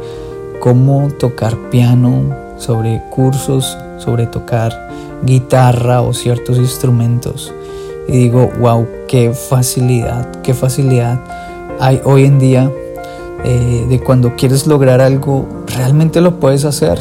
cómo 0.60 1.10
tocar 1.20 1.58
piano, 1.70 2.36
sobre 2.58 3.02
cursos, 3.10 3.78
sobre 3.98 4.28
tocar 4.28 4.90
guitarra 5.24 6.02
o 6.02 6.14
ciertos 6.14 6.58
instrumentos. 6.58 7.54
Y 8.08 8.14
digo, 8.14 8.52
wow, 8.60 8.88
qué 9.08 9.34
facilidad, 9.34 10.42
qué 10.42 10.54
facilidad 10.54 11.20
hay 11.80 12.02
hoy 12.04 12.26
en 12.26 12.40
día 12.40 12.72
eh, 13.44 13.86
de 13.90 14.00
cuando 14.00 14.36
quieres 14.36 14.68
lograr 14.68 15.02
algo, 15.02 15.46
realmente 15.68 16.22
lo 16.22 16.40
puedes 16.40 16.66
hacer. 16.66 17.00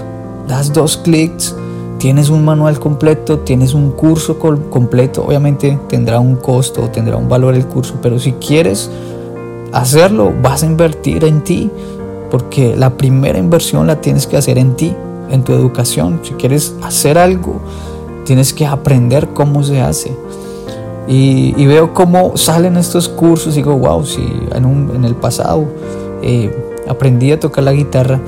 Das 0.48 0.72
dos 0.72 0.96
clics, 0.96 1.54
tienes 1.98 2.30
un 2.30 2.44
manual 2.44 2.80
completo, 2.80 3.40
tienes 3.40 3.74
un 3.74 3.92
curso 3.92 4.38
completo. 4.38 5.24
Obviamente 5.24 5.78
tendrá 5.88 6.18
un 6.18 6.36
costo, 6.36 6.88
tendrá 6.90 7.16
un 7.16 7.28
valor 7.28 7.54
el 7.54 7.66
curso, 7.66 7.94
pero 8.02 8.18
si 8.18 8.32
quieres 8.32 8.90
hacerlo, 9.72 10.32
vas 10.42 10.62
a 10.62 10.66
invertir 10.66 11.24
en 11.24 11.42
ti, 11.42 11.70
porque 12.30 12.76
la 12.76 12.90
primera 12.90 13.38
inversión 13.38 13.86
la 13.86 14.00
tienes 14.00 14.26
que 14.26 14.36
hacer 14.36 14.58
en 14.58 14.74
ti, 14.76 14.94
en 15.30 15.42
tu 15.42 15.52
educación. 15.52 16.20
Si 16.22 16.32
quieres 16.34 16.74
hacer 16.82 17.18
algo, 17.18 17.60
tienes 18.24 18.52
que 18.52 18.66
aprender 18.66 19.28
cómo 19.30 19.62
se 19.62 19.80
hace. 19.80 20.16
Y, 21.08 21.66
veo 21.66 21.92
cómo 21.92 22.36
salen 22.36 22.76
estos 22.76 23.08
cursos 23.08 23.54
y 23.54 23.56
digo, 23.56 23.76
wow, 23.76 24.04
si 24.04 24.22
en, 24.54 25.04
el 25.04 25.14
pasado 25.16 25.64
eh, 26.22 26.54
aprendí 26.88 27.32
a 27.32 27.40
tocar 27.40 27.64
la 27.64 27.72
guitarra, 27.72 28.20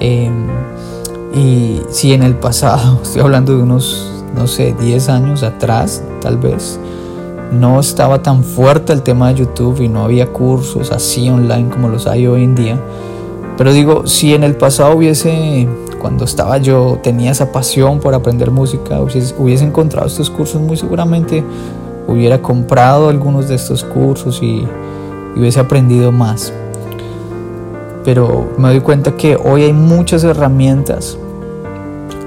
em, 0.00 0.46
y 1.34 1.80
si 1.88 2.12
en 2.12 2.22
el 2.22 2.34
pasado, 2.34 3.00
estoy 3.02 3.22
hablando 3.22 3.56
de 3.56 3.62
unos, 3.62 4.24
no 4.36 4.46
sé, 4.46 4.74
10 4.78 5.08
años 5.08 5.42
atrás, 5.42 6.02
tal 6.20 6.36
vez, 6.36 6.78
no 7.52 7.80
estaba 7.80 8.22
tan 8.22 8.44
fuerte 8.44 8.92
el 8.92 9.02
tema 9.02 9.28
de 9.28 9.40
YouTube 9.40 9.80
y 9.80 9.88
no 9.88 10.04
había 10.04 10.26
cursos 10.26 10.92
así 10.92 11.28
online 11.28 11.68
como 11.70 11.88
los 11.88 12.06
hay 12.06 12.26
hoy 12.26 12.44
en 12.44 12.54
día. 12.54 12.80
Pero 13.56 13.72
digo, 13.72 14.06
si 14.06 14.34
en 14.34 14.44
el 14.44 14.56
pasado 14.56 14.96
hubiese, 14.96 15.68
cuando 16.00 16.24
estaba 16.24 16.58
yo, 16.58 16.98
tenía 17.02 17.32
esa 17.32 17.52
pasión 17.52 18.00
por 18.00 18.14
aprender 18.14 18.50
música, 18.50 19.00
hubiese, 19.00 19.64
encontrado 19.64 20.06
estos 20.06 20.30
cursos, 20.30 20.60
muy 20.60 20.76
seguramente 20.76 21.44
hubiera 22.06 22.40
comprado 22.40 23.08
algunos 23.08 23.48
de 23.48 23.56
estos 23.56 23.84
cursos 23.84 24.40
y, 24.42 24.66
y 25.36 25.40
hubiese 25.40 25.60
aprendido 25.60 26.12
más. 26.12 26.52
Pero 28.04 28.48
me 28.56 28.68
doy 28.68 28.80
cuenta 28.80 29.16
que 29.16 29.36
hoy 29.36 29.64
hay 29.64 29.72
muchas 29.72 30.24
herramientas 30.24 31.18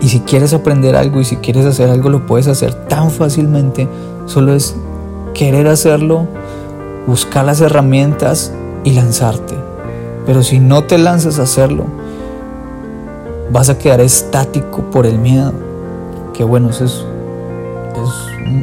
y 0.02 0.10
si 0.10 0.20
quieres 0.20 0.54
aprender 0.54 0.96
algo 0.96 1.20
y 1.22 1.26
si 1.26 1.38
quieres 1.38 1.66
hacer 1.66 1.90
algo 1.90 2.10
lo 2.10 2.26
puedes 2.28 2.48
hacer 2.48 2.74
tan 2.88 3.10
fácilmente. 3.10 3.88
Solo 4.26 4.54
es 4.54 4.76
querer 5.34 5.68
hacerlo, 5.68 6.28
buscar 7.08 7.46
las 7.46 7.62
herramientas 7.62 8.54
y 8.84 8.92
lanzarte. 8.92 9.56
Pero 10.26 10.44
si 10.44 10.60
no 10.60 10.86
te 10.86 10.98
lanzas 10.98 11.40
a 11.40 11.44
hacerlo, 11.44 11.86
vas 13.52 13.70
a 13.70 13.78
quedar 13.78 14.02
estático 14.02 14.90
por 14.92 15.06
el 15.06 15.20
miedo. 15.20 15.54
Que 16.34 16.44
bueno, 16.44 16.70
eso 16.70 16.86
es, 16.86 17.06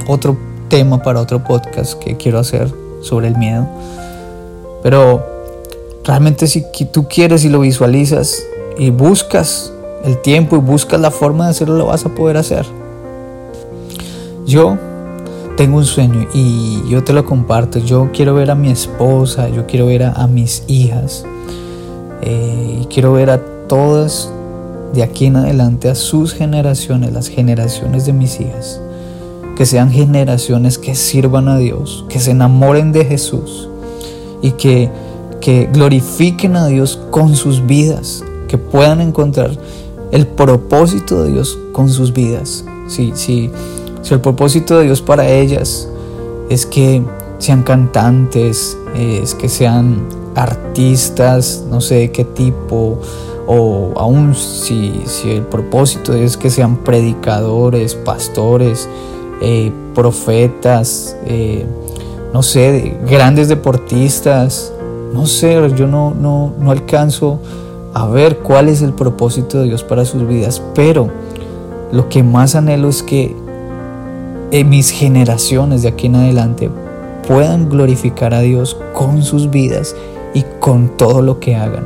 otro 0.09 0.37
tema 0.69 1.03
para 1.03 1.21
otro 1.21 1.43
podcast 1.43 1.95
que 1.99 2.17
quiero 2.17 2.39
hacer 2.39 2.73
sobre 3.03 3.29
el 3.29 3.37
miedo. 3.37 3.67
Pero 4.83 5.25
realmente 6.05 6.47
si 6.47 6.65
tú 6.91 7.07
quieres 7.09 7.45
y 7.45 7.49
lo 7.49 7.61
visualizas 7.61 8.43
y 8.79 8.91
buscas 8.91 9.73
el 10.05 10.21
tiempo 10.23 10.57
y 10.57 10.61
buscas 10.61 11.01
la 11.01 11.11
forma 11.11 11.45
de 11.45 11.51
hacerlo, 11.51 11.77
lo 11.77 11.87
vas 11.87 12.07
a 12.07 12.09
poder 12.09 12.37
hacer. 12.37 12.67
Yo 14.47 14.79
tengo 15.57 15.79
un 15.79 15.85
sueño 15.85 16.27
y 16.33 16.83
yo 16.89 17.05
te 17.05 17.13
lo 17.13 17.25
comparto. 17.25 17.79
Yo 17.79 18.11
quiero 18.13 18.35
ver 18.35 18.51
a 18.51 18.55
mi 18.55 18.71
esposa, 18.71 19.49
yo 19.49 19.67
quiero 19.67 19.87
ver 19.87 20.03
a, 20.05 20.27
mis 20.27 20.65
hijas, 20.69 21.25
eh, 22.23 22.81
y 22.83 22.87
quiero 22.87 23.13
ver 23.13 23.31
a 23.31 23.41
todas 23.67 24.31
de 24.93 25.03
aquí 25.03 25.27
en 25.27 25.37
adelante, 25.37 25.89
a 25.89 25.95
sus 25.95 26.35
generaciones, 26.35 27.13
las 27.13 27.29
generaciones 27.29 28.07
de 28.07 28.13
mis 28.13 28.41
hijas, 28.41 28.81
que 29.57 29.67
sean 29.67 29.91
generaciones 29.91 30.79
que 30.79 30.95
sirvan 30.95 31.49
a 31.49 31.59
Dios, 31.59 32.05
que 32.09 32.19
se 32.19 32.33
enamoren 32.33 32.93
de 32.93 33.05
Jesús 33.05 33.69
y 34.43 34.53
que, 34.53 34.91
que 35.41 35.69
glorifiquen 35.73 36.57
a 36.57 36.67
Dios 36.67 36.99
con 37.11 37.37
sus 37.37 37.67
vidas, 37.67 38.25
que 38.49 38.59
puedan 38.59 39.01
encontrar 39.01 39.51
el 40.11 40.27
propósito 40.27 41.23
de 41.23 41.33
Dios 41.33 41.59
con 41.73 41.89
sus 41.89 42.13
vidas. 42.13 42.65
Sí, 42.89 43.13
sí 43.15 43.51
si 44.03 44.15
el 44.15 44.21
propósito 44.21 44.79
de 44.79 44.85
Dios 44.85 45.03
para 45.03 45.29
ellas 45.29 45.89
es 46.49 46.67
que 46.67 47.03
sean 47.39 47.63
cantantes, 47.63 48.77
es 48.95 49.35
que 49.35 49.49
sean 49.49 50.07
artistas, 50.35 51.65
no 51.71 51.81
sé 51.81 51.97
de 51.97 52.13
qué 52.13 52.25
tipo, 52.25 52.99
o 53.47 53.93
aún 53.97 54.35
si, 54.35 55.03
si 55.07 55.31
el 55.31 55.43
propósito 55.43 56.15
es 56.15 56.37
que 56.37 56.51
sean 56.51 56.77
predicadores, 56.77 57.95
pastores, 57.95 58.89
eh, 59.43 59.73
profetas, 59.95 61.17
eh, 61.27 61.67
no 62.33 62.43
sé, 62.43 62.97
grandes 63.09 63.49
deportistas, 63.49 64.73
no 65.13 65.27
sé, 65.27 65.57
yo 65.75 65.87
no, 65.87 66.15
no, 66.15 66.53
no 66.59 66.71
alcanzo 66.71 67.41
a 67.93 68.07
ver 68.07 68.39
cuál 68.39 68.69
es 68.69 68.83
el 68.83 68.93
propósito 68.93 69.59
de 69.59 69.65
Dios 69.65 69.83
para 69.83 70.05
sus 70.05 70.27
vidas, 70.27 70.63
pero 70.75 71.09
lo 71.91 72.09
que 72.09 72.23
más 72.23 72.55
anhelo 72.55 72.89
es 72.89 73.03
que 73.03 73.35
en 74.53 74.69
mis 74.69 74.91
generaciones 74.91 75.83
de 75.83 75.89
aquí 75.89 76.07
en 76.07 76.17
adelante 76.17 76.71
puedan 77.27 77.69
glorificar 77.69 78.35
a 78.35 78.41
Dios 78.41 78.77
con 78.93 79.23
sus 79.23 79.51
vidas 79.51 79.95
y 80.35 80.45
con 80.59 80.97
todo 80.97 81.23
lo 81.23 81.39
que 81.39 81.55
hagan. 81.55 81.85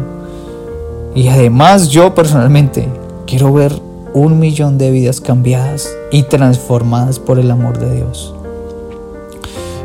Y 1.15 1.29
además 1.29 1.91
yo 1.91 2.15
personalmente 2.15 2.89
quiero 3.27 3.53
ver 3.53 3.73
un 4.15 4.39
millón 4.39 4.79
de 4.79 4.91
vidas 4.91 5.21
cambiadas 5.21 5.95
y 6.11 6.23
transformadas 6.23 7.19
por 7.19 7.39
el 7.39 7.51
amor 7.51 7.79
de 7.79 7.97
Dios. 7.97 8.35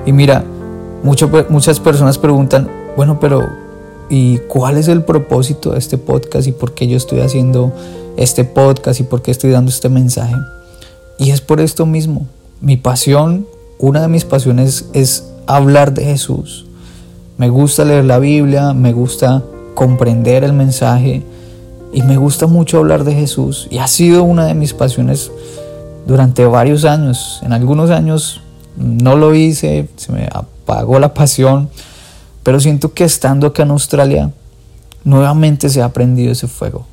Y 0.05 0.11
mira, 0.13 0.43
muchas 1.03 1.79
personas 1.79 2.17
preguntan, 2.17 2.69
bueno, 2.95 3.19
pero 3.19 3.49
¿y 4.09 4.37
cuál 4.47 4.77
es 4.77 4.87
el 4.87 5.03
propósito 5.03 5.71
de 5.71 5.79
este 5.79 5.97
podcast 5.97 6.47
y 6.47 6.51
por 6.51 6.73
qué 6.73 6.87
yo 6.87 6.97
estoy 6.97 7.19
haciendo 7.19 7.73
este 8.17 8.43
podcast 8.43 8.99
y 8.99 9.03
por 9.03 9.21
qué 9.21 9.31
estoy 9.31 9.51
dando 9.51 9.69
este 9.69 9.89
mensaje? 9.89 10.35
Y 11.17 11.31
es 11.31 11.41
por 11.41 11.59
esto 11.59 11.85
mismo, 11.85 12.25
mi 12.61 12.77
pasión, 12.77 13.47
una 13.77 14.01
de 14.01 14.07
mis 14.07 14.25
pasiones 14.25 14.89
es 14.93 15.31
hablar 15.47 15.93
de 15.93 16.03
Jesús. 16.03 16.65
Me 17.37 17.49
gusta 17.49 17.85
leer 17.85 18.05
la 18.05 18.19
Biblia, 18.19 18.73
me 18.73 18.91
gusta 18.91 19.43
comprender 19.75 20.43
el 20.43 20.53
mensaje 20.53 21.23
y 21.93 22.01
me 22.01 22.17
gusta 22.17 22.47
mucho 22.47 22.79
hablar 22.79 23.05
de 23.05 23.15
Jesús. 23.15 23.67
Y 23.69 23.77
ha 23.77 23.87
sido 23.87 24.23
una 24.23 24.45
de 24.45 24.55
mis 24.55 24.73
pasiones 24.73 25.31
durante 26.05 26.45
varios 26.45 26.83
años. 26.83 27.39
En 27.43 27.53
algunos 27.53 27.89
años 27.91 28.41
no 28.75 29.15
lo 29.15 29.33
hice, 29.33 29.87
se 29.95 30.11
me 30.11 30.27
apagó 30.31 30.99
la 30.99 31.13
pasión, 31.13 31.69
pero 32.43 32.59
siento 32.59 32.93
que 32.93 33.05
estando 33.05 33.47
acá 33.47 33.63
en 33.63 33.71
Australia 33.71 34.31
nuevamente 35.05 35.69
se 35.69 35.81
ha 35.81 35.93
prendido 35.93 36.33
ese 36.33 36.47
fuego. 36.47 36.85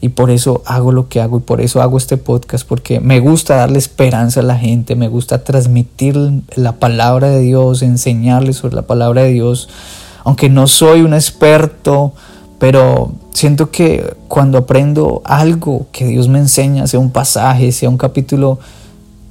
Y 0.00 0.10
por 0.10 0.30
eso 0.30 0.62
hago 0.66 0.92
lo 0.92 1.08
que 1.08 1.20
hago 1.20 1.38
y 1.38 1.40
por 1.40 1.60
eso 1.60 1.80
hago 1.80 1.96
este 1.96 2.16
podcast, 2.16 2.66
porque 2.66 3.00
me 3.00 3.18
gusta 3.18 3.56
darle 3.56 3.78
esperanza 3.78 4.40
a 4.40 4.42
la 4.42 4.56
gente, 4.56 4.94
me 4.94 5.08
gusta 5.08 5.42
transmitir 5.42 6.16
la 6.54 6.72
palabra 6.72 7.30
de 7.30 7.40
Dios, 7.40 7.82
enseñarles 7.82 8.56
sobre 8.56 8.76
la 8.76 8.82
palabra 8.82 9.22
de 9.22 9.30
Dios, 9.30 9.68
aunque 10.24 10.50
no 10.50 10.66
soy 10.66 11.00
un 11.00 11.14
experto, 11.14 12.12
pero 12.58 13.12
siento 13.32 13.70
que 13.70 14.16
cuando 14.28 14.58
aprendo 14.58 15.22
algo 15.24 15.86
que 15.92 16.06
Dios 16.06 16.28
me 16.28 16.38
enseña, 16.38 16.86
sea 16.86 17.00
un 17.00 17.10
pasaje, 17.10 17.72
sea 17.72 17.88
un 17.88 17.98
capítulo, 17.98 18.58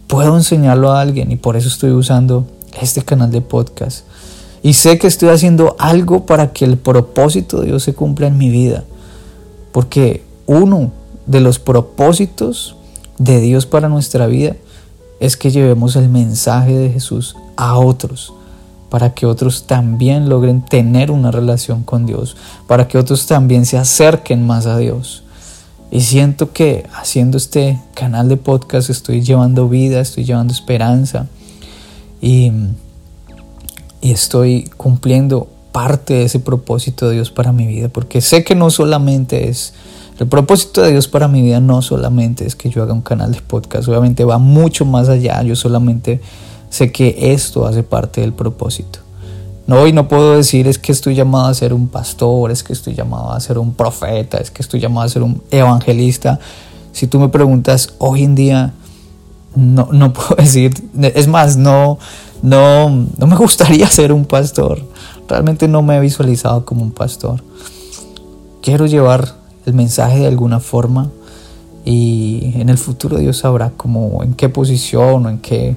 puedo 0.07 0.35
enseñarlo 0.35 0.91
a 0.91 1.01
alguien 1.01 1.31
y 1.31 1.35
por 1.35 1.55
eso 1.55 1.67
estoy 1.67 1.91
usando 1.91 2.47
este 2.81 3.03
canal 3.03 3.31
de 3.31 3.41
podcast. 3.41 4.05
Y 4.65 4.73
sé 4.73 4.97
que 4.97 5.05
estoy 5.05 5.29
haciendo 5.29 5.75
algo 5.77 6.25
para 6.25 6.51
que 6.51 6.65
el 6.65 6.77
propósito 6.77 7.61
de 7.61 7.67
Dios 7.67 7.83
se 7.83 7.93
cumpla 7.93 8.25
en 8.25 8.37
mi 8.37 8.49
vida. 8.49 8.83
Porque 9.71 10.23
uno 10.47 10.91
de 11.25 11.41
los 11.41 11.59
propósitos 11.59 12.75
de 13.17 13.41
Dios 13.41 13.65
para 13.65 13.89
nuestra 13.89 14.27
vida 14.27 14.55
es 15.19 15.37
que 15.37 15.51
llevemos 15.51 15.95
el 15.95 16.09
mensaje 16.09 16.73
de 16.73 16.89
Jesús 16.89 17.35
a 17.55 17.77
otros, 17.77 18.33
para 18.89 19.13
que 19.13 19.25
otros 19.25 19.65
también 19.65 20.29
logren 20.29 20.63
tener 20.63 21.11
una 21.11 21.31
relación 21.31 21.83
con 21.83 22.05
Dios, 22.05 22.35
para 22.67 22.87
que 22.87 22.97
otros 22.97 23.25
también 23.25 23.65
se 23.65 23.77
acerquen 23.77 24.45
más 24.45 24.65
a 24.65 24.77
Dios. 24.77 25.23
Y 25.91 26.01
siento 26.01 26.51
que 26.51 26.85
haciendo 26.93 27.37
este 27.37 27.79
canal 27.93 28.27
de 28.27 28.37
podcast 28.37 28.89
estoy 28.89 29.21
llevando 29.21 29.69
vida, 29.69 30.01
estoy 30.01 30.25
llevando 30.25 30.53
esperanza 30.53 31.27
y, 32.21 32.51
y 34.01 34.11
estoy 34.11 34.69
cumpliendo 34.75 35.47
parte 35.71 36.15
de 36.15 36.23
ese 36.23 36.39
propósito 36.39 37.07
de 37.07 37.15
Dios 37.15 37.31
para 37.31 37.51
mi 37.51 37.67
vida, 37.67 37.89
porque 37.89 38.21
sé 38.21 38.43
que 38.43 38.55
no 38.55 38.69
solamente 38.69 39.49
es 39.49 39.73
el 40.17 40.27
propósito 40.27 40.81
de 40.81 40.91
Dios 40.91 41.07
para 41.07 41.27
mi 41.27 41.41
vida 41.41 41.59
no 41.59 41.81
solamente 41.81 42.45
es 42.45 42.55
que 42.55 42.69
yo 42.69 42.83
haga 42.83 42.93
un 42.93 43.01
canal 43.01 43.33
de 43.33 43.41
podcast, 43.41 43.87
obviamente 43.89 44.23
va 44.23 44.37
mucho 44.37 44.85
más 44.85 45.09
allá, 45.09 45.41
yo 45.43 45.55
solamente 45.55 46.21
sé 46.69 46.91
que 46.91 47.33
esto 47.33 47.65
hace 47.65 47.83
parte 47.83 48.21
del 48.21 48.33
propósito. 48.33 48.99
No, 49.67 49.87
y 49.87 49.93
no 49.93 50.07
puedo 50.07 50.37
decir 50.37 50.67
es 50.67 50.77
que 50.77 50.91
estoy 50.91 51.15
llamado 51.15 51.47
a 51.47 51.53
ser 51.53 51.73
un 51.73 51.87
pastor, 51.87 52.51
es 52.51 52.63
que 52.63 52.71
estoy 52.71 52.93
llamado 52.93 53.31
a 53.31 53.39
ser 53.39 53.57
un 53.57 53.73
profeta, 53.73 54.37
es 54.37 54.51
que 54.51 54.61
estoy 54.61 54.79
llamado 54.79 55.05
a 55.05 55.09
ser 55.09 55.23
un 55.23 55.41
evangelista. 55.51 56.39
Si 56.91 57.07
tú 57.07 57.19
me 57.19 57.29
preguntas 57.29 57.95
hoy 57.97 58.23
en 58.23 58.35
día, 58.35 58.73
no, 59.55 59.89
no 59.91 60.13
puedo 60.13 60.35
decir, 60.35 60.73
es 61.01 61.27
más, 61.27 61.57
no, 61.57 61.97
no, 62.41 62.89
no 62.89 63.27
me 63.27 63.35
gustaría 63.35 63.87
ser 63.87 64.13
un 64.13 64.25
pastor. 64.25 64.81
Realmente 65.27 65.67
no 65.67 65.81
me 65.81 65.97
he 65.97 65.99
visualizado 65.99 66.63
como 66.63 66.83
un 66.83 66.91
pastor. 66.91 67.43
Quiero 68.61 68.85
llevar 68.85 69.44
el 69.65 69.73
mensaje 69.73 70.19
de 70.19 70.27
alguna 70.27 70.59
forma 70.59 71.09
y 71.85 72.53
en 72.55 72.69
el 72.69 72.77
futuro 72.77 73.17
Dios 73.17 73.37
sabrá 73.37 73.71
cómo, 73.77 74.23
en 74.23 74.33
qué 74.33 74.49
posición 74.49 75.25
o 75.25 75.29
en 75.29 75.37
qué 75.37 75.75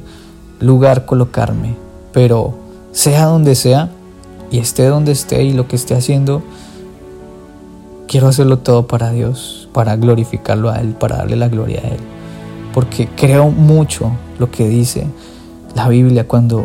lugar 0.61 1.05
colocarme. 1.05 1.75
Pero 2.13 2.55
sea 2.93 3.27
donde 3.27 3.55
sea 3.55 3.91
y 4.51 4.59
esté 4.59 4.87
donde 4.87 5.13
esté 5.13 5.45
y 5.45 5.53
lo 5.53 5.69
que 5.69 5.77
esté 5.77 5.95
haciendo, 5.95 6.43
quiero 8.07 8.29
hacerlo 8.29 8.59
todo 8.59 8.87
para 8.87 9.11
Dios, 9.11 9.69
para 9.73 9.97
glorificarlo 9.97 10.71
a 10.71 10.81
Él, 10.81 10.95
para 10.95 11.19
darle 11.19 11.37
la 11.37 11.49
gloria 11.49 11.81
a 11.85 11.89
Él. 11.89 12.01
Porque 12.73 13.09
creo 13.15 13.51
mucho 13.51 14.11
lo 14.39 14.51
que 14.51 14.67
dice 14.67 15.07
la 15.75 15.89
Biblia 15.89 16.27
cuando 16.27 16.65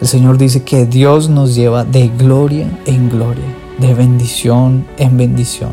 el 0.00 0.06
Señor 0.06 0.36
dice 0.36 0.62
que 0.62 0.84
Dios 0.84 1.30
nos 1.30 1.54
lleva 1.54 1.84
de 1.84 2.08
gloria 2.08 2.68
en 2.84 3.08
gloria, 3.08 3.44
de 3.78 3.94
bendición 3.94 4.86
en 4.98 5.16
bendición. 5.16 5.72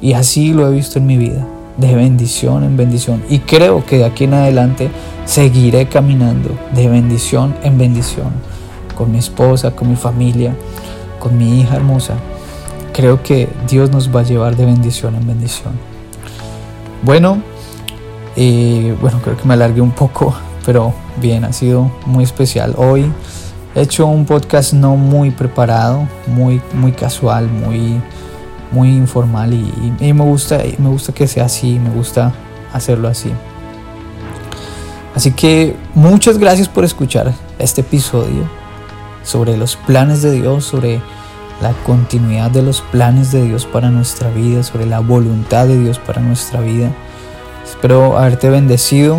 Y 0.00 0.12
así 0.12 0.52
lo 0.52 0.68
he 0.68 0.74
visto 0.74 0.98
en 0.98 1.06
mi 1.06 1.16
vida, 1.16 1.44
de 1.76 1.94
bendición 1.94 2.64
en 2.64 2.76
bendición. 2.76 3.22
Y 3.28 3.40
creo 3.40 3.84
que 3.84 3.98
de 3.98 4.04
aquí 4.04 4.24
en 4.24 4.34
adelante 4.34 4.90
seguiré 5.24 5.88
caminando 5.88 6.50
de 6.74 6.88
bendición 6.88 7.54
en 7.62 7.78
bendición, 7.78 8.28
con 8.96 9.10
mi 9.10 9.18
esposa, 9.18 9.72
con 9.72 9.90
mi 9.90 9.96
familia, 9.96 10.54
con 11.18 11.36
mi 11.36 11.60
hija 11.60 11.76
hermosa. 11.76 12.14
Creo 12.92 13.22
que 13.22 13.48
Dios 13.68 13.90
nos 13.90 14.14
va 14.14 14.20
a 14.20 14.24
llevar 14.24 14.56
de 14.56 14.64
bendición 14.64 15.14
en 15.14 15.26
bendición. 15.26 15.72
Bueno, 17.02 17.42
eh, 18.36 18.96
bueno, 19.00 19.20
creo 19.22 19.36
que 19.36 19.46
me 19.46 19.54
alargué 19.54 19.80
un 19.80 19.92
poco, 19.92 20.34
pero 20.64 20.92
bien, 21.20 21.44
ha 21.44 21.52
sido 21.52 21.90
muy 22.06 22.24
especial. 22.24 22.74
Hoy 22.76 23.10
he 23.74 23.82
hecho 23.82 24.06
un 24.06 24.24
podcast 24.24 24.72
no 24.72 24.96
muy 24.96 25.30
preparado, 25.30 26.08
muy, 26.26 26.60
muy 26.72 26.92
casual, 26.92 27.48
muy 27.48 28.00
muy 28.70 28.88
informal 28.90 29.52
y, 29.52 30.12
me, 30.12 30.24
gusta, 30.24 30.60
me 30.78 30.88
gusta 30.88 31.12
que 31.12 31.26
sea 31.26 31.46
así, 31.46 31.78
me 31.78 31.90
gusta 31.90 32.32
hacerlo 32.72 33.08
así. 33.08 33.30
Así 35.14 35.32
que 35.32 35.74
muchas 35.94 36.38
gracias 36.38 36.68
por 36.68 36.84
escuchar 36.84 37.32
este 37.58 37.80
episodio 37.80 38.48
sobre 39.22 39.56
los 39.56 39.76
planes 39.76 40.22
de 40.22 40.32
Dios, 40.32 40.64
sobre 40.64 41.00
la 41.60 41.72
continuidad 41.84 42.50
de 42.50 42.62
los 42.62 42.82
planes 42.82 43.32
de 43.32 43.42
Dios 43.42 43.66
para 43.66 43.90
nuestra 43.90 44.30
vida, 44.30 44.62
sobre 44.62 44.86
la 44.86 45.00
voluntad 45.00 45.66
de 45.66 45.78
Dios 45.78 45.98
para 45.98 46.20
nuestra 46.20 46.60
vida. 46.60 46.90
Espero 47.64 48.16
haberte 48.16 48.48
bendecido 48.48 49.18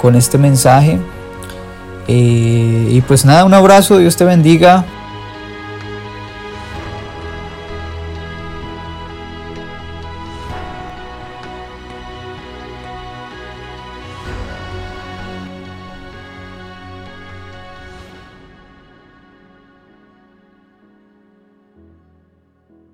con 0.00 0.16
este 0.16 0.38
mensaje. 0.38 0.98
Eh, 2.08 2.88
y 2.90 3.00
pues 3.02 3.24
nada, 3.24 3.44
un 3.44 3.54
abrazo, 3.54 3.98
Dios 3.98 4.16
te 4.16 4.24
bendiga. 4.24 4.84